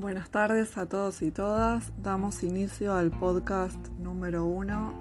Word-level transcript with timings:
Buenas 0.00 0.30
tardes 0.30 0.78
a 0.78 0.86
todos 0.86 1.22
y 1.22 1.32
todas. 1.32 1.92
Damos 2.00 2.44
inicio 2.44 2.94
al 2.94 3.10
podcast 3.10 3.88
número 3.98 4.44
uno. 4.44 4.94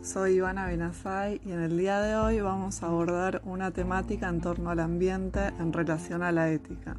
Soy 0.00 0.36
Ivana 0.36 0.66
Benazay 0.66 1.42
y 1.44 1.52
en 1.52 1.60
el 1.60 1.76
día 1.76 2.00
de 2.00 2.16
hoy 2.16 2.40
vamos 2.40 2.82
a 2.82 2.86
abordar 2.86 3.42
una 3.44 3.70
temática 3.70 4.30
en 4.30 4.40
torno 4.40 4.70
al 4.70 4.80
ambiente 4.80 5.48
en 5.58 5.74
relación 5.74 6.22
a 6.22 6.32
la 6.32 6.50
ética. 6.50 6.96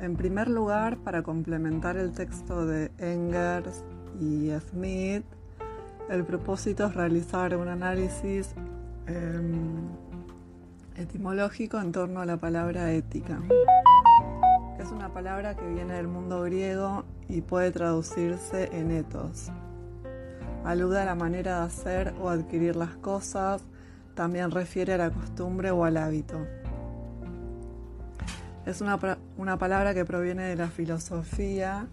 En 0.00 0.16
primer 0.16 0.48
lugar, 0.48 0.96
para 0.96 1.22
complementar 1.22 1.96
el 1.96 2.10
texto 2.10 2.66
de 2.66 2.90
Engers 2.98 3.84
y 4.18 4.50
Smith, 4.68 5.24
el 6.08 6.24
propósito 6.24 6.86
es 6.86 6.94
realizar 6.94 7.56
un 7.56 7.68
análisis 7.68 8.56
em, 9.06 9.86
etimológico 10.96 11.78
en 11.78 11.92
torno 11.92 12.20
a 12.20 12.26
la 12.26 12.36
palabra 12.36 12.90
ética 12.90 13.40
es 14.80 14.90
una 14.90 15.12
palabra 15.12 15.54
que 15.54 15.66
viene 15.66 15.94
del 15.94 16.08
mundo 16.08 16.42
griego 16.42 17.04
y 17.28 17.42
puede 17.42 17.70
traducirse 17.70 18.70
en 18.72 18.90
etos. 18.90 19.50
Alude 20.64 21.00
a 21.00 21.04
la 21.04 21.14
manera 21.14 21.60
de 21.60 21.66
hacer 21.66 22.14
o 22.20 22.30
adquirir 22.30 22.76
las 22.76 22.96
cosas, 22.96 23.62
también 24.14 24.50
refiere 24.50 24.94
a 24.94 24.98
la 24.98 25.10
costumbre 25.10 25.70
o 25.70 25.84
al 25.84 25.98
hábito. 25.98 26.46
Es 28.64 28.80
una, 28.80 28.98
una 29.36 29.58
palabra 29.58 29.92
que 29.92 30.06
proviene 30.06 30.44
de 30.44 30.56
la 30.56 30.68
filosofía 30.68 31.86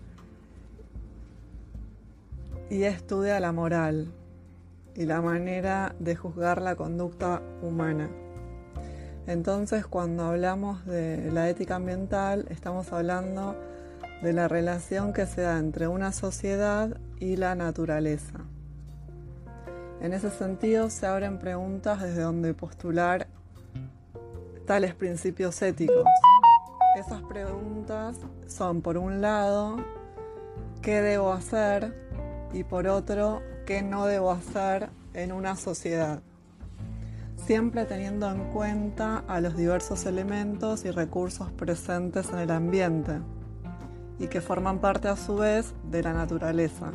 y 2.69 2.83
estudia 2.83 3.39
la 3.41 3.51
moral 3.51 4.13
y 4.95 5.05
la 5.05 5.21
manera 5.21 5.93
de 5.99 6.15
juzgar 6.15 6.61
la 6.61 6.75
conducta 6.75 7.41
humana. 7.61 8.09
Entonces, 9.27 9.85
cuando 9.85 10.23
hablamos 10.23 10.85
de 10.85 11.29
la 11.33 11.49
ética 11.49 11.75
ambiental, 11.75 12.45
estamos 12.49 12.93
hablando 12.93 13.57
de 14.21 14.31
la 14.31 14.47
relación 14.47 15.11
que 15.11 15.25
se 15.25 15.41
da 15.41 15.59
entre 15.59 15.89
una 15.89 16.13
sociedad 16.13 16.97
y 17.19 17.35
la 17.35 17.53
naturaleza. 17.53 18.45
En 19.99 20.13
ese 20.13 20.29
sentido, 20.29 20.89
se 20.89 21.07
abren 21.07 21.39
preguntas 21.39 22.01
desde 22.01 22.21
donde 22.21 22.53
postular 22.53 23.27
tales 24.65 24.95
principios 24.95 25.61
éticos. 25.61 26.05
Esas 26.97 27.21
preguntas 27.23 28.17
son, 28.47 28.81
por 28.81 28.97
un 28.97 29.19
lado, 29.19 29.75
¿qué 30.81 31.01
debo 31.01 31.33
hacer? 31.33 31.93
Y 32.53 32.63
por 32.63 32.87
otro, 32.87 33.41
¿qué 33.65 33.81
no 33.81 34.05
debo 34.05 34.31
hacer 34.31 34.89
en 35.13 35.33
una 35.33 35.57
sociedad? 35.57 36.21
Siempre 37.47 37.85
teniendo 37.85 38.29
en 38.29 38.43
cuenta 38.51 39.23
a 39.25 39.39
los 39.39 39.55
diversos 39.55 40.05
elementos 40.05 40.83
y 40.83 40.91
recursos 40.91 41.49
presentes 41.53 42.29
en 42.33 42.39
el 42.39 42.51
ambiente 42.51 43.21
y 44.19 44.27
que 44.27 44.41
forman 44.41 44.79
parte 44.79 45.07
a 45.07 45.15
su 45.15 45.37
vez 45.37 45.73
de 45.89 46.03
la 46.03 46.11
naturaleza. 46.11 46.91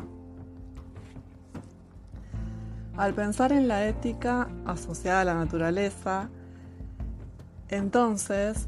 Al 2.95 3.15
pensar 3.15 3.51
en 3.51 3.67
la 3.67 3.87
ética 3.87 4.47
asociada 4.63 5.21
a 5.21 5.25
la 5.25 5.33
naturaleza, 5.33 6.29
entonces 7.69 8.67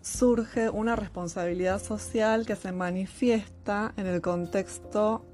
surge 0.00 0.70
una 0.70 0.96
responsabilidad 0.96 1.82
social 1.82 2.46
que 2.46 2.56
se 2.56 2.72
manifiesta 2.72 3.92
en 3.98 4.06
el 4.06 4.22
contexto 4.22 5.26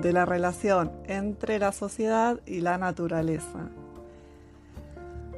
de 0.00 0.12
la 0.12 0.24
relación 0.24 0.92
entre 1.06 1.58
la 1.58 1.72
sociedad 1.72 2.40
y 2.46 2.60
la 2.60 2.78
naturaleza. 2.78 3.70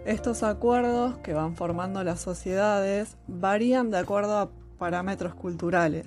Estos 0.05 0.43
acuerdos 0.43 1.19
que 1.19 1.35
van 1.35 1.55
formando 1.55 2.03
las 2.03 2.21
sociedades 2.21 3.17
varían 3.27 3.91
de 3.91 3.99
acuerdo 3.99 4.39
a 4.39 4.51
parámetros 4.79 5.35
culturales. 5.35 6.07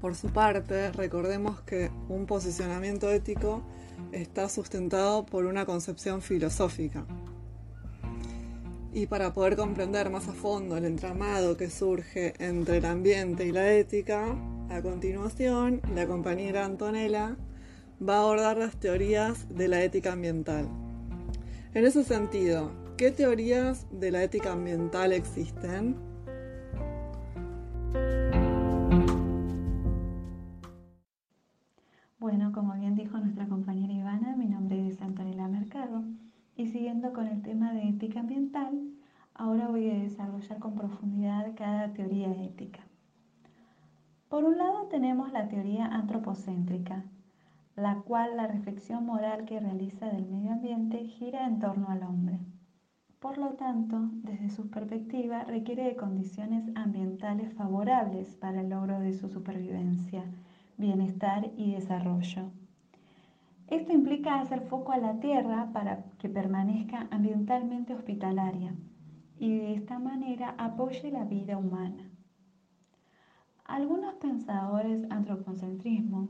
Por 0.00 0.14
su 0.14 0.28
parte, 0.28 0.90
recordemos 0.92 1.60
que 1.60 1.90
un 2.08 2.24
posicionamiento 2.24 3.10
ético 3.10 3.62
está 4.12 4.48
sustentado 4.48 5.26
por 5.26 5.44
una 5.44 5.66
concepción 5.66 6.22
filosófica. 6.22 7.04
Y 8.92 9.06
para 9.06 9.32
poder 9.32 9.56
comprender 9.56 10.08
más 10.10 10.26
a 10.28 10.32
fondo 10.32 10.76
el 10.76 10.86
entramado 10.86 11.56
que 11.56 11.68
surge 11.68 12.34
entre 12.38 12.78
el 12.78 12.86
ambiente 12.86 13.46
y 13.46 13.52
la 13.52 13.70
ética, 13.72 14.34
a 14.70 14.82
continuación, 14.82 15.80
la 15.94 16.06
compañera 16.06 16.64
Antonella 16.64 17.36
va 18.00 18.16
a 18.16 18.20
abordar 18.20 18.56
las 18.56 18.76
teorías 18.76 19.48
de 19.48 19.66
la 19.66 19.82
ética 19.82 20.12
ambiental. 20.12 20.68
En 21.74 21.84
ese 21.84 22.04
sentido, 22.04 22.70
¿qué 22.96 23.10
teorías 23.10 23.86
de 23.90 24.12
la 24.12 24.22
ética 24.22 24.52
ambiental 24.52 25.12
existen? 25.12 25.96
Bueno, 32.20 32.52
como 32.52 32.74
bien 32.74 32.94
dijo 32.94 33.18
nuestra 33.18 33.48
compañera 33.48 33.92
Ivana, 33.92 34.36
mi 34.36 34.46
nombre 34.46 34.86
es 34.88 35.02
Antonella 35.02 35.48
Mercado 35.48 36.04
y 36.56 36.68
siguiendo 36.68 37.12
con 37.12 37.26
el 37.26 37.42
tema 37.42 37.72
de 37.72 37.88
ética 37.88 38.20
ambiental, 38.20 38.80
ahora 39.34 39.66
voy 39.66 39.90
a 39.90 39.94
desarrollar 39.94 40.60
con 40.60 40.76
profundidad 40.76 41.54
cada 41.56 41.92
teoría 41.92 42.30
ética. 42.44 42.89
Por 44.30 44.44
un 44.44 44.58
lado 44.58 44.86
tenemos 44.86 45.32
la 45.32 45.48
teoría 45.48 45.86
antropocéntrica, 45.86 47.02
la 47.74 47.96
cual 48.02 48.36
la 48.36 48.46
reflexión 48.46 49.04
moral 49.04 49.44
que 49.44 49.58
realiza 49.58 50.06
del 50.06 50.24
medio 50.24 50.52
ambiente 50.52 51.02
gira 51.02 51.48
en 51.48 51.58
torno 51.58 51.88
al 51.88 52.04
hombre. 52.04 52.38
Por 53.18 53.38
lo 53.38 53.54
tanto, 53.54 54.08
desde 54.22 54.50
su 54.50 54.70
perspectiva, 54.70 55.42
requiere 55.42 55.82
de 55.82 55.96
condiciones 55.96 56.62
ambientales 56.76 57.52
favorables 57.54 58.36
para 58.36 58.60
el 58.60 58.68
logro 58.68 59.00
de 59.00 59.14
su 59.14 59.28
supervivencia, 59.28 60.22
bienestar 60.78 61.50
y 61.56 61.72
desarrollo. 61.72 62.52
Esto 63.66 63.92
implica 63.92 64.38
hacer 64.38 64.60
foco 64.60 64.92
a 64.92 64.98
la 64.98 65.18
tierra 65.18 65.70
para 65.72 66.04
que 66.20 66.28
permanezca 66.28 67.08
ambientalmente 67.10 67.94
hospitalaria 67.94 68.76
y 69.40 69.58
de 69.58 69.74
esta 69.74 69.98
manera 69.98 70.54
apoye 70.56 71.10
la 71.10 71.24
vida 71.24 71.58
humana. 71.58 72.09
Algunos 73.70 74.14
pensadores 74.14 75.06
antropocentrismo 75.10 76.28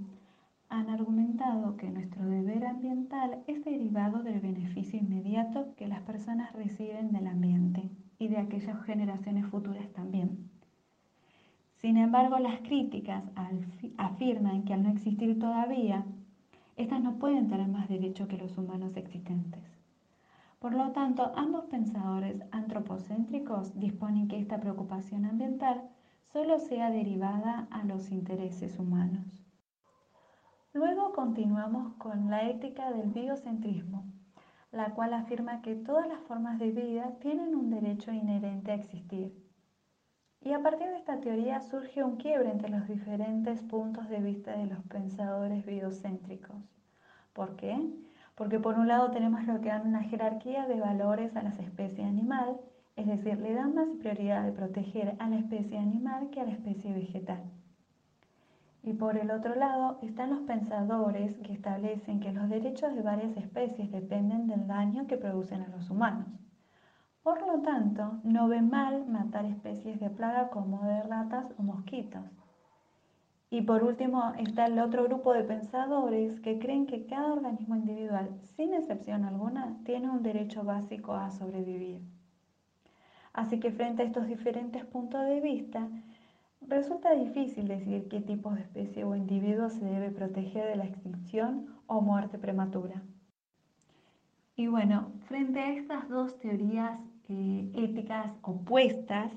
han 0.69 0.91
argumentado 0.91 1.79
que 1.79 1.89
nuestro 1.89 2.27
deber 2.27 2.67
ambiental 2.67 3.43
es 3.47 3.65
derivado 3.65 4.23
del 4.23 4.41
beneficio 4.41 4.99
inmediato 4.99 5.75
que 5.77 5.89
las 5.89 6.03
personas 6.03 6.53
reciben 6.53 7.13
del 7.13 7.27
ambiente 7.27 7.89
y 8.19 8.29
de 8.29 8.37
aquellas 8.37 8.85
generaciones 8.85 9.47
futuras 9.47 9.91
también. 9.95 10.51
Sin 11.77 11.97
embargo, 11.97 12.39
las 12.39 12.61
críticas 12.61 13.25
afirman 13.97 14.65
que 14.65 14.75
al 14.75 14.83
no 14.83 14.91
existir 14.91 15.39
todavía, 15.39 16.05
estas 16.77 17.03
no 17.03 17.15
pueden 17.15 17.49
tener 17.49 17.69
más 17.69 17.89
derecho 17.89 18.29
que 18.29 18.37
los 18.37 18.59
humanos 18.59 18.95
existentes. 18.99 19.65
Por 20.59 20.75
lo 20.75 20.91
tanto, 20.91 21.33
ambos 21.35 21.65
pensadores 21.65 22.43
antropocéntricos 22.51 23.81
disponen 23.81 24.29
que 24.29 24.39
esta 24.39 24.61
preocupación 24.61 25.25
ambiental 25.25 25.89
solo 26.33 26.59
sea 26.61 26.91
derivada 26.91 27.67
a 27.71 27.83
los 27.85 28.11
intereses 28.13 28.79
humanos. 28.79 29.45
Luego 30.73 31.13
continuamos 31.13 31.95
con 31.95 32.31
la 32.31 32.49
ética 32.49 32.93
del 32.93 33.11
biocentrismo, 33.11 34.05
la 34.71 34.95
cual 34.95 35.15
afirma 35.15 35.61
que 35.63 35.75
todas 35.75 36.07
las 36.07 36.21
formas 36.21 36.61
de 36.61 36.71
vida 36.71 37.15
tienen 37.21 37.57
un 37.57 37.71
derecho 37.71 38.13
inherente 38.13 38.71
a 38.71 38.75
existir. 38.75 39.35
Y 40.41 40.53
a 40.53 40.63
partir 40.63 40.87
de 40.87 40.99
esta 40.99 41.21
teoría 41.21 41.61
surge 41.61 42.05
un 42.05 42.17
quiebre 42.17 42.51
entre 42.51 42.71
los 42.71 42.87
diferentes 42.87 43.61
puntos 43.63 44.09
de 44.09 44.21
vista 44.21 44.57
de 44.57 44.67
los 44.67 44.83
pensadores 44.85 45.67
biocéntricos. 45.67 46.57
¿Por 47.33 47.57
qué? 47.57 47.77
Porque 48.37 48.61
por 48.61 48.79
un 48.79 48.87
lado 48.87 49.11
tenemos 49.11 49.45
lo 49.45 49.61
que 49.61 49.69
dan 49.69 49.89
una 49.89 50.05
jerarquía 50.05 50.67
de 50.67 50.81
valores 50.81 51.37
a 51.37 51.43
las 51.43 51.59
especies 51.59 52.07
animal 52.07 52.61
es 52.97 53.07
decir, 53.07 53.39
le 53.39 53.55
dan 53.55 53.75
más 53.75 53.89
prioridad 53.99 54.45
de 54.45 54.53
proteger 54.53 55.17
a 55.19 55.29
la 55.29 55.39
especie 55.39 55.79
animal 55.79 56.31
que 56.31 56.41
a 56.41 56.45
la 56.45 56.53
especie 56.53 56.93
vegetal. 56.93 57.43
Y 58.83 58.95
por 58.95 59.17
el 59.17 59.31
otro 59.31 59.55
lado 59.55 59.99
están 60.03 60.31
los 60.31 60.41
pensadores 60.41 61.37
que 61.39 61.53
establecen 61.53 62.21
que 62.21 62.33
los 62.33 62.49
derechos 62.49 62.95
de 62.95 63.03
varias 63.03 63.37
especies 63.37 63.91
dependen 63.91 64.47
del 64.47 64.67
daño 64.67 65.07
que 65.07 65.19
producen 65.19 65.63
a 65.63 65.69
los 65.69 65.91
humanos. 65.91 66.29
Por 67.23 67.47
lo 67.47 67.61
tanto, 67.61 68.21
no 68.25 68.49
ven 68.49 68.71
mal 68.71 69.07
matar 69.07 69.45
especies 69.45 70.01
de 70.01 70.09
plaga 70.09 70.49
como 70.49 70.83
de 70.85 71.03
ratas 71.03 71.53
o 71.59 71.63
mosquitos. 71.63 72.25
Y 73.51 73.63
por 73.63 73.83
último 73.83 74.33
está 74.39 74.67
el 74.67 74.79
otro 74.79 75.05
grupo 75.05 75.35
de 75.35 75.45
pensadores 75.45 76.41
que 76.41 76.59
creen 76.59 76.87
que 76.87 77.05
cada 77.07 77.33
organismo 77.33 77.77
individual, 77.77 78.31
sin 78.57 78.73
excepción 78.73 79.25
alguna, 79.25 79.77
tiene 79.85 80.09
un 80.09 80.23
derecho 80.23 80.65
básico 80.65 81.13
a 81.13 81.31
sobrevivir. 81.31 82.01
Así 83.33 83.61
que 83.61 83.71
frente 83.71 84.03
a 84.03 84.07
estos 84.07 84.27
diferentes 84.27 84.85
puntos 84.85 85.25
de 85.27 85.41
vista, 85.41 85.89
resulta 86.67 87.15
difícil 87.15 87.69
decir 87.69 88.09
qué 88.09 88.21
tipo 88.21 88.51
de 88.51 88.63
especie 88.63 89.05
o 89.05 89.15
individuo 89.15 89.71
se 89.71 89.85
debe 89.85 90.11
proteger 90.11 90.67
de 90.69 90.77
la 90.77 90.85
extinción 90.85 91.67
o 91.87 92.01
muerte 92.01 92.39
prematura. 92.39 93.03
Y 94.57 94.67
bueno, 94.67 95.13
frente 95.27 95.61
a 95.61 95.73
estas 95.73 96.09
dos 96.09 96.39
teorías 96.39 97.01
eh, 97.29 97.71
éticas 97.75 98.33
opuestas, 98.43 99.33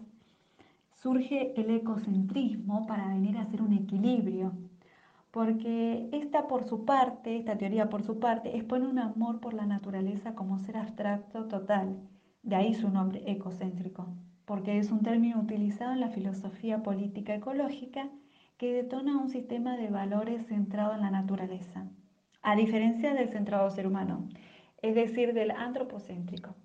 surge 1.02 1.54
el 1.60 1.70
ecocentrismo 1.70 2.86
para 2.88 3.10
venir 3.10 3.38
a 3.38 3.44
hacer 3.44 3.62
un 3.62 3.74
equilibrio, 3.74 4.54
porque 5.32 6.10
esta 6.12 6.48
por 6.48 6.64
su 6.66 6.86
parte, 6.86 7.38
esta 7.38 7.58
teoría 7.58 7.90
por 7.90 8.04
su 8.04 8.20
parte, 8.20 8.56
expone 8.58 8.88
un 8.88 9.00
amor 9.00 9.40
por 9.40 9.54
la 9.54 9.66
naturaleza 9.66 10.34
como 10.34 10.60
ser 10.60 10.78
abstracto 10.78 11.46
total, 11.46 11.98
de 12.44 12.56
ahí 12.58 12.74
su 12.74 12.90
nombre 12.90 13.24
ecocéntrico, 13.26 14.14
porque 14.46 14.78
es 14.78 14.92
un 14.92 15.02
término 15.02 15.40
utilizado 15.40 15.94
en 15.94 16.02
la 16.02 16.10
filosofía 16.10 16.84
política 16.84 17.34
ecológica 17.34 18.10
que 18.58 18.74
detona 18.74 19.18
un 19.18 19.30
sistema 19.30 19.78
de 19.78 19.90
valores 19.90 20.46
centrado 20.48 20.94
en 20.94 21.02
la 21.02 21.10
naturaleza, 21.10 21.88
a 22.42 22.56
diferencia 22.56 23.14
del 23.14 23.30
centrado 23.30 23.70
ser 23.72 23.88
humano, 23.88 24.28
es 24.82 24.96
decir, 24.96 25.34
del 25.34 25.52
antropocéntrico. 25.52 26.56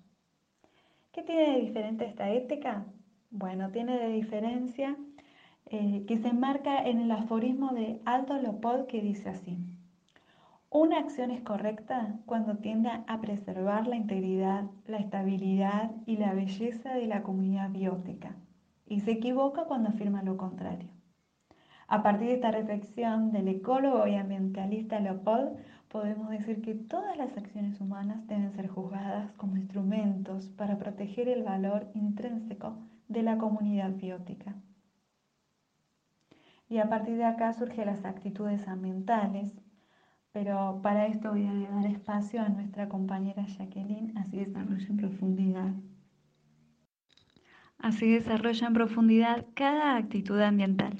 ¿Qué 1.13 1.23
tiene 1.23 1.53
de 1.53 1.61
diferente 1.61 2.05
esta 2.05 2.29
ética? 2.29 2.85
Bueno, 3.31 3.71
tiene 3.71 3.97
de 3.97 4.09
diferencia 4.09 4.97
eh, 5.65 6.03
que 6.07 6.17
se 6.17 6.27
enmarca 6.27 6.83
en 6.85 6.99
el 6.99 7.11
aforismo 7.11 7.73
de 7.73 8.01
Aldo 8.05 8.37
Leopold 8.37 8.87
que 8.87 9.01
dice 9.01 9.29
así. 9.29 9.57
Una 10.71 10.99
acción 10.99 11.31
es 11.31 11.41
correcta 11.41 12.19
cuando 12.27 12.57
tiende 12.57 12.91
a 13.07 13.21
preservar 13.21 13.87
la 13.87 13.95
integridad, 13.95 14.65
la 14.85 14.97
estabilidad 14.97 15.89
y 16.05 16.17
la 16.17 16.33
belleza 16.33 16.93
de 16.93 17.07
la 17.07 17.23
comunidad 17.23 17.71
biótica 17.71 18.35
y 18.85 18.99
se 18.99 19.13
equivoca 19.13 19.63
cuando 19.63 19.89
afirma 19.89 20.21
lo 20.21 20.37
contrario. 20.37 20.89
A 21.87 22.03
partir 22.03 22.27
de 22.27 22.33
esta 22.35 22.51
reflexión 22.51 23.31
del 23.31 23.47
ecólogo 23.47 24.05
y 24.05 24.13
ambientalista 24.13 24.99
Leopold, 24.99 25.57
podemos 25.87 26.29
decir 26.29 26.61
que 26.61 26.75
todas 26.75 27.17
las 27.17 27.35
acciones 27.35 27.81
humanas 27.81 28.27
deben 28.27 28.51
ser 28.51 28.67
juzgadas 28.67 29.31
como 29.33 29.57
instrumentos 29.57 30.49
para 30.49 30.77
proteger 30.77 31.29
el 31.29 31.41
valor 31.41 31.87
intrínseco 31.95 32.77
de 33.07 33.23
la 33.23 33.39
comunidad 33.39 33.89
biótica. 33.95 34.53
Y 36.69 36.77
a 36.77 36.89
partir 36.89 37.17
de 37.17 37.25
acá 37.25 37.53
surgen 37.53 37.87
las 37.87 38.05
actitudes 38.05 38.67
ambientales, 38.67 39.51
pero 40.31 40.79
para 40.83 41.07
esto 41.07 41.31
voy 41.31 41.45
a 41.45 41.69
dar 41.69 41.85
espacio 41.85 42.41
a 42.41 42.49
nuestra 42.49 42.87
compañera 42.87 43.45
Jacqueline, 43.47 44.17
así 44.17 44.37
desarrolla 44.37 44.87
en 44.87 44.97
profundidad. 44.97 45.73
Así 47.77 48.11
desarrolla 48.11 48.67
en 48.67 48.73
profundidad 48.73 49.45
cada 49.55 49.95
actitud 49.95 50.39
ambiental. 50.39 50.97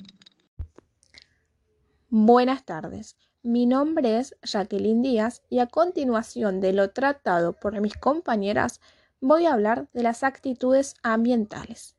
Buenas 2.10 2.64
tardes. 2.64 3.18
Mi 3.44 3.66
nombre 3.66 4.18
es 4.18 4.36
Jacqueline 4.42 5.02
Díaz 5.02 5.44
y 5.50 5.60
a 5.60 5.68
continuación 5.68 6.60
de 6.60 6.74
lo 6.74 6.90
tratado 6.92 7.54
por 7.54 7.80
mis 7.82 7.96
compañeras 7.96 8.82
voy 9.22 9.46
a 9.46 9.54
hablar 9.54 9.90
de 9.94 10.04
las 10.04 10.24
actitudes 10.24 10.96
ambientales. 11.04 11.96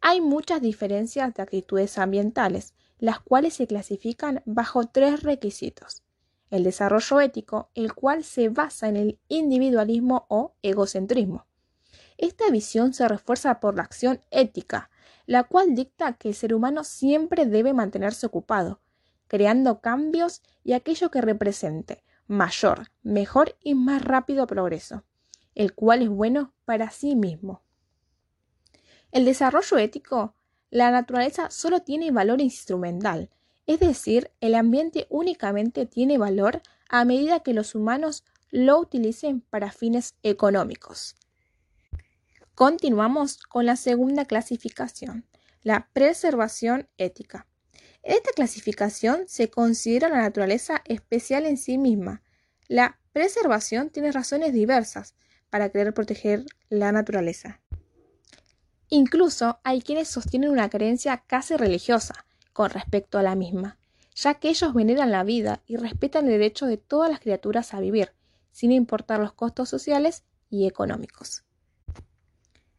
Hay 0.00 0.20
muchas 0.20 0.60
diferencias 0.60 1.34
de 1.34 1.42
actitudes 1.42 1.98
ambientales, 1.98 2.74
las 2.98 3.20
cuales 3.20 3.54
se 3.54 3.66
clasifican 3.66 4.42
bajo 4.46 4.84
tres 4.86 5.22
requisitos. 5.22 6.03
El 6.54 6.62
desarrollo 6.62 7.20
ético, 7.20 7.68
el 7.74 7.94
cual 7.94 8.22
se 8.22 8.48
basa 8.48 8.86
en 8.88 8.96
el 8.96 9.18
individualismo 9.26 10.24
o 10.28 10.54
egocentrismo. 10.62 11.48
Esta 12.16 12.48
visión 12.48 12.94
se 12.94 13.08
refuerza 13.08 13.58
por 13.58 13.74
la 13.74 13.82
acción 13.82 14.20
ética, 14.30 14.88
la 15.26 15.42
cual 15.42 15.74
dicta 15.74 16.12
que 16.12 16.28
el 16.28 16.36
ser 16.36 16.54
humano 16.54 16.84
siempre 16.84 17.46
debe 17.46 17.72
mantenerse 17.72 18.26
ocupado, 18.26 18.80
creando 19.26 19.80
cambios 19.80 20.42
y 20.62 20.74
aquello 20.74 21.10
que 21.10 21.20
represente 21.20 22.04
mayor, 22.28 22.92
mejor 23.02 23.56
y 23.60 23.74
más 23.74 24.02
rápido 24.02 24.46
progreso, 24.46 25.02
el 25.56 25.74
cual 25.74 26.02
es 26.02 26.08
bueno 26.08 26.54
para 26.64 26.88
sí 26.90 27.16
mismo. 27.16 27.62
El 29.10 29.24
desarrollo 29.24 29.76
ético, 29.78 30.36
la 30.70 30.92
naturaleza 30.92 31.50
solo 31.50 31.80
tiene 31.80 32.12
valor 32.12 32.40
instrumental, 32.40 33.28
es 33.66 33.80
decir, 33.80 34.30
el 34.40 34.54
ambiente 34.54 35.06
únicamente 35.08 35.86
tiene 35.86 36.18
valor 36.18 36.60
a 36.88 37.04
medida 37.04 37.40
que 37.40 37.54
los 37.54 37.74
humanos 37.74 38.24
lo 38.50 38.78
utilicen 38.78 39.40
para 39.40 39.72
fines 39.72 40.14
económicos. 40.22 41.16
Continuamos 42.54 43.38
con 43.38 43.66
la 43.66 43.76
segunda 43.76 44.26
clasificación, 44.26 45.26
la 45.62 45.88
preservación 45.92 46.88
ética. 46.98 47.46
Esta 48.02 48.30
clasificación 48.32 49.24
se 49.26 49.48
considera 49.48 50.10
la 50.10 50.20
naturaleza 50.20 50.82
especial 50.84 51.46
en 51.46 51.56
sí 51.56 51.78
misma. 51.78 52.22
La 52.68 53.00
preservación 53.12 53.88
tiene 53.88 54.12
razones 54.12 54.52
diversas 54.52 55.14
para 55.48 55.70
querer 55.70 55.94
proteger 55.94 56.44
la 56.68 56.92
naturaleza. 56.92 57.60
Incluso 58.90 59.58
hay 59.64 59.80
quienes 59.80 60.08
sostienen 60.08 60.50
una 60.50 60.68
creencia 60.68 61.24
casi 61.26 61.56
religiosa 61.56 62.26
con 62.54 62.70
respecto 62.70 63.18
a 63.18 63.22
la 63.22 63.34
misma, 63.34 63.76
ya 64.14 64.34
que 64.34 64.48
ellos 64.48 64.72
veneran 64.72 65.10
la 65.10 65.24
vida 65.24 65.60
y 65.66 65.76
respetan 65.76 66.24
el 66.24 66.30
derecho 66.30 66.64
de 66.64 66.78
todas 66.78 67.10
las 67.10 67.20
criaturas 67.20 67.74
a 67.74 67.80
vivir, 67.80 68.12
sin 68.52 68.72
importar 68.72 69.20
los 69.20 69.34
costos 69.34 69.68
sociales 69.68 70.24
y 70.48 70.66
económicos. 70.66 71.44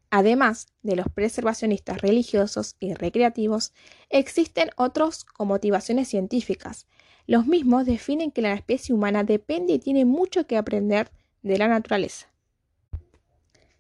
Además 0.09 0.67
de 0.81 0.95
los 0.95 1.07
preservacionistas 1.09 2.01
religiosos 2.01 2.77
y 2.79 2.93
recreativos, 2.93 3.73
existen 4.09 4.69
otros 4.77 5.25
con 5.25 5.49
motivaciones 5.49 6.07
científicas. 6.07 6.87
Los 7.27 7.47
mismos 7.47 7.85
definen 7.85 8.31
que 8.31 8.41
la 8.41 8.53
especie 8.53 8.95
humana 8.95 9.25
depende 9.25 9.73
y 9.73 9.79
tiene 9.79 10.05
mucho 10.05 10.47
que 10.47 10.57
aprender 10.57 11.11
de 11.43 11.57
la 11.57 11.67
naturaleza. 11.67 12.31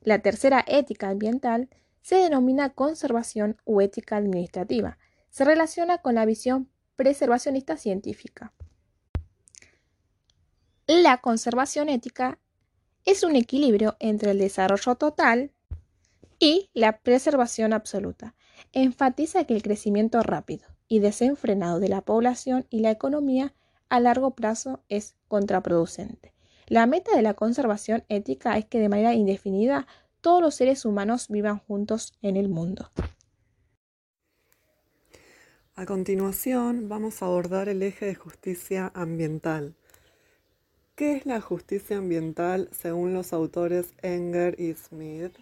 La 0.01 0.19
tercera 0.19 0.65
ética 0.67 1.09
ambiental 1.09 1.69
se 2.01 2.17
denomina 2.17 2.69
conservación 2.69 3.57
o 3.63 3.79
ética 3.81 4.17
administrativa. 4.17 4.97
Se 5.35 5.43
relaciona 5.43 5.97
con 5.97 6.15
la 6.15 6.23
visión 6.23 6.69
preservacionista 6.95 7.75
científica. 7.75 8.53
La 10.87 11.17
conservación 11.17 11.89
ética 11.89 12.39
es 13.03 13.21
un 13.21 13.35
equilibrio 13.35 13.97
entre 13.99 14.31
el 14.31 14.39
desarrollo 14.39 14.95
total 14.95 15.51
y 16.39 16.69
la 16.73 16.99
preservación 16.99 17.73
absoluta. 17.73 18.33
Enfatiza 18.71 19.43
que 19.43 19.57
el 19.57 19.61
crecimiento 19.61 20.23
rápido 20.23 20.67
y 20.87 20.99
desenfrenado 20.99 21.81
de 21.81 21.89
la 21.89 21.99
población 21.99 22.65
y 22.69 22.79
la 22.79 22.91
economía 22.91 23.53
a 23.89 23.99
largo 23.99 24.35
plazo 24.35 24.85
es 24.87 25.17
contraproducente. 25.27 26.33
La 26.67 26.85
meta 26.85 27.13
de 27.13 27.23
la 27.23 27.33
conservación 27.33 28.05
ética 28.07 28.57
es 28.57 28.63
que 28.67 28.79
de 28.79 28.87
manera 28.87 29.13
indefinida 29.13 29.85
todos 30.21 30.41
los 30.41 30.55
seres 30.55 30.85
humanos 30.85 31.27
vivan 31.27 31.59
juntos 31.59 32.13
en 32.21 32.37
el 32.37 32.47
mundo. 32.47 32.89
A 35.77 35.85
continuación 35.85 36.87
vamos 36.87 37.21
a 37.21 37.25
abordar 37.25 37.67
el 37.67 37.83
eje 37.83 38.05
de 38.05 38.15
justicia 38.15 38.93
ambiental. 38.95 39.75
¿Qué 40.95 41.17
es 41.17 41.25
la 41.25 41.41
justicia 41.41 41.97
ambiental 41.97 42.69
según 42.71 43.13
los 43.13 43.33
autores 43.33 43.93
Enger 44.01 44.57
y 44.57 44.73
Smith? 44.73 45.33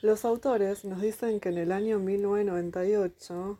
Los 0.00 0.24
autores 0.24 0.84
nos 0.84 1.02
dicen 1.02 1.40
que 1.40 1.48
en 1.48 1.58
el 1.58 1.72
año 1.72 1.98
1998, 1.98 3.58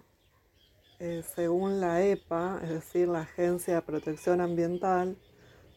eh, 1.01 1.25
según 1.35 1.81
la 1.81 2.01
EPA, 2.07 2.61
es 2.63 2.71
decir, 2.71 3.09
la 3.09 3.23
Agencia 3.23 3.75
de 3.75 3.83
Protección 3.83 4.41
Ambiental, 4.41 5.17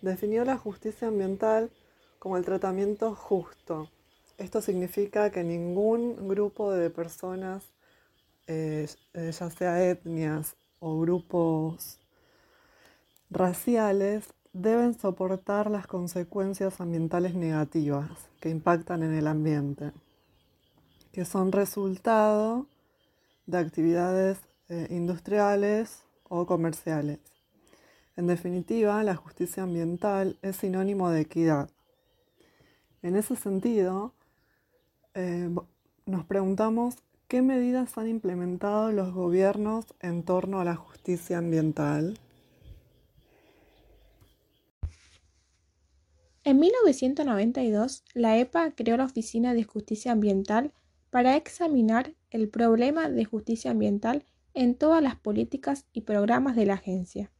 definió 0.03 0.45
la 0.45 0.55
justicia 0.55 1.07
ambiental 1.07 1.71
como 2.19 2.37
el 2.37 2.45
tratamiento 2.45 3.15
justo. 3.15 3.89
Esto 4.37 4.61
significa 4.61 5.31
que 5.31 5.43
ningún 5.43 6.27
grupo 6.27 6.71
de 6.71 6.91
personas, 6.91 7.73
eh, 8.47 8.87
ya 9.13 9.49
sea 9.49 9.83
etnias 9.83 10.55
o 10.79 10.99
grupos 10.99 11.99
raciales, 13.29 14.25
deben 14.53 14.97
soportar 14.97 15.71
las 15.71 15.87
consecuencias 15.87 16.79
ambientales 16.81 17.35
negativas 17.35 18.09
que 18.39 18.49
impactan 18.49 19.03
en 19.03 19.13
el 19.13 19.27
ambiente 19.27 19.91
que 21.13 21.25
son 21.25 21.51
resultado 21.51 22.65
de 23.45 23.59
actividades 23.59 24.39
eh, 24.67 24.87
industriales 24.89 26.03
o 26.27 26.47
comerciales. 26.47 27.19
En 28.17 28.25
definitiva, 28.25 29.03
la 29.03 29.15
justicia 29.15 29.63
ambiental 29.63 30.37
es 30.41 30.57
sinónimo 30.57 31.11
de 31.11 31.21
equidad. 31.21 31.69
En 33.03 33.15
ese 33.15 33.35
sentido, 33.35 34.13
eh, 35.13 35.49
nos 36.07 36.25
preguntamos 36.25 36.95
qué 37.27 37.41
medidas 37.41 37.97
han 37.97 38.07
implementado 38.07 38.91
los 38.91 39.13
gobiernos 39.13 39.85
en 39.99 40.23
torno 40.23 40.59
a 40.59 40.65
la 40.65 40.75
justicia 40.75 41.37
ambiental. 41.37 42.19
En 46.45 46.59
1992, 46.59 48.03
la 48.13 48.37
EPA 48.37 48.71
creó 48.71 48.97
la 48.97 49.05
Oficina 49.05 49.53
de 49.53 49.63
Justicia 49.63 50.11
Ambiental 50.11 50.73
para 51.09 51.37
examinar 51.37 52.15
el 52.31 52.49
problema 52.49 53.09
de 53.09 53.23
justicia 53.23 53.71
ambiental 53.71 54.25
en 54.53 54.75
todas 54.75 55.01
las 55.01 55.15
políticas 55.15 55.85
y 55.93 56.01
programas 56.01 56.55
de 56.55 56.65
la 56.65 56.73
agencia. 56.73 57.31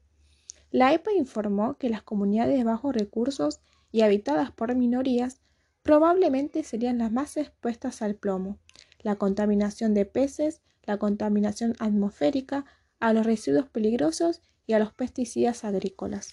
La 0.72 0.94
EPA 0.94 1.12
informó 1.13 1.78
que 1.78 1.90
las 1.90 2.02
comunidades 2.02 2.58
de 2.58 2.63
bajos 2.63 2.96
recursos 2.96 3.60
y 3.92 4.02
habitadas 4.02 4.52
por 4.52 4.74
minorías 4.74 5.42
probablemente 5.84 6.63
serían 6.63 6.98
las 6.98 7.12
más 7.12 7.36
expuestas 7.36 8.02
al 8.02 8.16
plomo, 8.16 8.58
la 9.04 9.16
contaminación 9.16 9.94
de 9.94 10.06
peces, 10.06 10.62
la 10.84 10.98
contaminación 10.98 11.76
atmosférica, 11.80 12.66
a 13.00 13.14
los 13.14 13.26
residuos 13.26 13.68
peligrosos 13.68 14.42
y 14.66 14.74
a 14.74 14.80
los 14.80 14.94
pesticidas 14.94 15.66
agrícolas. 15.66 16.32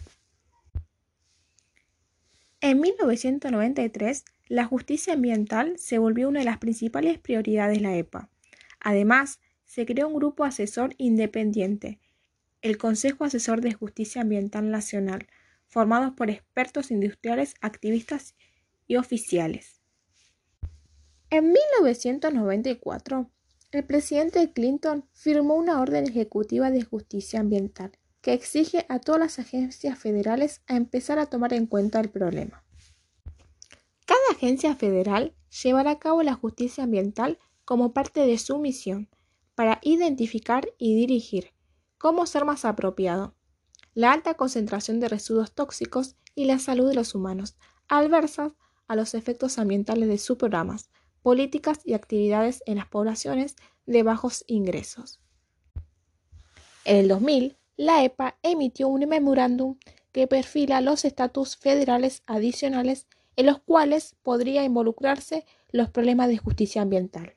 En 2.60 2.80
1993, 2.80 4.24
la 4.48 4.66
justicia 4.66 5.14
ambiental 5.14 5.78
se 5.78 5.98
volvió 5.98 6.28
una 6.28 6.40
de 6.40 6.44
las 6.44 6.58
principales 6.58 7.18
prioridades 7.18 7.78
de 7.78 7.82
la 7.82 7.96
EPA. 7.96 8.28
Además, 8.80 9.40
se 9.64 9.86
creó 9.86 10.08
un 10.08 10.14
grupo 10.14 10.44
asesor 10.44 10.94
independiente, 10.98 11.98
el 12.62 12.76
Consejo 12.76 13.24
Asesor 13.24 13.62
de 13.62 13.72
Justicia 13.72 14.22
Ambiental 14.22 14.70
Nacional, 14.70 15.26
formado 15.66 16.14
por 16.14 16.30
expertos 16.30 16.90
industriales, 16.90 17.54
activistas 17.60 18.34
y 18.86 18.96
oficiales. 18.96 19.79
En 21.32 21.52
1994, 21.52 23.30
el 23.70 23.84
presidente 23.84 24.52
Clinton 24.52 25.08
firmó 25.12 25.54
una 25.54 25.80
orden 25.80 26.08
ejecutiva 26.08 26.72
de 26.72 26.82
justicia 26.82 27.38
ambiental 27.38 27.92
que 28.20 28.32
exige 28.32 28.84
a 28.88 28.98
todas 28.98 29.20
las 29.20 29.38
agencias 29.38 29.96
federales 29.96 30.60
a 30.66 30.74
empezar 30.74 31.20
a 31.20 31.26
tomar 31.26 31.52
en 31.54 31.66
cuenta 31.66 32.00
el 32.00 32.10
problema. 32.10 32.64
Cada 34.06 34.20
agencia 34.32 34.74
federal 34.74 35.36
llevará 35.62 35.92
a 35.92 35.98
cabo 36.00 36.24
la 36.24 36.34
justicia 36.34 36.82
ambiental 36.82 37.38
como 37.64 37.92
parte 37.92 38.26
de 38.26 38.36
su 38.36 38.58
misión 38.58 39.08
para 39.54 39.78
identificar 39.82 40.68
y 40.78 40.96
dirigir 40.96 41.52
cómo 41.96 42.26
ser 42.26 42.44
más 42.44 42.64
apropiado, 42.64 43.36
la 43.94 44.12
alta 44.12 44.34
concentración 44.34 44.98
de 44.98 45.08
residuos 45.08 45.52
tóxicos 45.52 46.16
y 46.34 46.46
la 46.46 46.58
salud 46.58 46.88
de 46.88 46.96
los 46.96 47.14
humanos, 47.14 47.56
adversas 47.86 48.50
a 48.88 48.96
los 48.96 49.14
efectos 49.14 49.58
ambientales 49.58 50.08
de 50.08 50.18
sus 50.18 50.36
programas, 50.36 50.90
políticas 51.22 51.80
y 51.84 51.94
actividades 51.94 52.62
en 52.66 52.76
las 52.76 52.88
poblaciones 52.88 53.56
de 53.86 54.02
bajos 54.02 54.44
ingresos. 54.46 55.20
En 56.84 56.96
el 56.96 57.08
2000, 57.08 57.56
la 57.76 58.04
EPA 58.04 58.38
emitió 58.42 58.88
un 58.88 59.08
memorándum 59.08 59.76
que 60.12 60.26
perfila 60.26 60.80
los 60.80 61.04
estatus 61.04 61.56
federales 61.56 62.22
adicionales 62.26 63.06
en 63.36 63.46
los 63.46 63.60
cuales 63.60 64.16
podría 64.22 64.64
involucrarse 64.64 65.46
los 65.70 65.88
problemas 65.88 66.28
de 66.28 66.38
justicia 66.38 66.82
ambiental, 66.82 67.34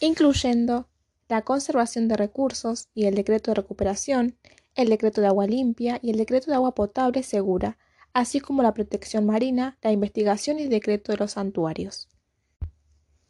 incluyendo 0.00 0.88
la 1.28 1.42
conservación 1.42 2.08
de 2.08 2.16
recursos 2.16 2.88
y 2.94 3.06
el 3.06 3.14
decreto 3.14 3.50
de 3.50 3.56
recuperación, 3.56 4.38
el 4.74 4.88
decreto 4.88 5.20
de 5.20 5.26
agua 5.26 5.46
limpia 5.46 5.98
y 6.02 6.10
el 6.10 6.16
decreto 6.16 6.50
de 6.50 6.56
agua 6.56 6.74
potable 6.74 7.22
segura, 7.22 7.76
así 8.12 8.40
como 8.40 8.62
la 8.62 8.74
protección 8.74 9.26
marina, 9.26 9.78
la 9.82 9.92
investigación 9.92 10.58
y 10.58 10.62
el 10.62 10.68
decreto 10.68 11.12
de 11.12 11.18
los 11.18 11.32
santuarios. 11.32 12.08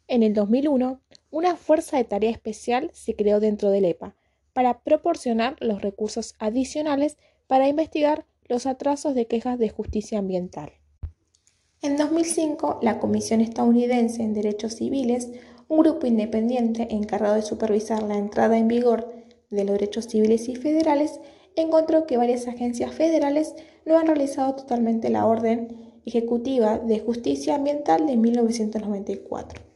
En 0.07 0.21
el 0.21 0.33
2001, 0.33 1.01
una 1.31 1.55
fuerza 1.55 1.97
de 1.97 2.03
tarea 2.03 2.29
especial 2.29 2.91
se 2.93 3.15
creó 3.15 3.39
dentro 3.39 3.71
del 3.71 3.85
EPA 3.85 4.15
para 4.53 4.81
proporcionar 4.81 5.55
los 5.59 5.81
recursos 5.81 6.35
adicionales 6.37 7.17
para 7.47 7.67
investigar 7.67 8.25
los 8.47 8.67
atrasos 8.67 9.15
de 9.15 9.25
quejas 9.25 9.57
de 9.57 9.69
justicia 9.69 10.19
ambiental. 10.19 10.73
En 11.81 11.97
2005, 11.97 12.79
la 12.83 12.99
Comisión 12.99 13.41
Estadounidense 13.41 14.21
en 14.21 14.33
Derechos 14.33 14.73
Civiles, 14.75 15.31
un 15.67 15.79
grupo 15.79 16.05
independiente 16.05 16.87
encargado 16.91 17.35
de 17.35 17.41
supervisar 17.41 18.03
la 18.03 18.17
entrada 18.17 18.57
en 18.59 18.67
vigor 18.67 19.11
de 19.49 19.63
los 19.63 19.73
derechos 19.73 20.05
civiles 20.05 20.47
y 20.49 20.55
federales, 20.55 21.19
encontró 21.55 22.05
que 22.05 22.17
varias 22.17 22.47
agencias 22.47 22.93
federales 22.93 23.55
no 23.85 23.97
han 23.97 24.05
realizado 24.05 24.55
totalmente 24.55 25.09
la 25.09 25.25
orden 25.25 25.99
ejecutiva 26.05 26.77
de 26.77 26.99
justicia 26.99 27.55
ambiental 27.55 28.05
de 28.05 28.17
1994. 28.17 29.74